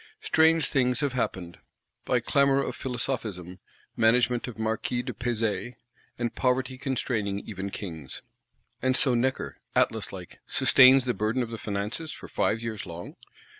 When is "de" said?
5.03-5.13